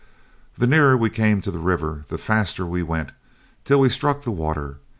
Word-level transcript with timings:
The 0.57 0.65
nearer 0.65 0.97
we 0.97 1.11
came 1.11 1.41
to 1.41 1.51
the 1.51 1.59
river, 1.59 2.05
the 2.07 2.17
faster 2.17 2.65
we 2.65 2.81
went, 2.81 3.11
till 3.65 3.79
we 3.81 3.89
struck 3.89 4.23
the 4.23 4.31
water. 4.31 4.77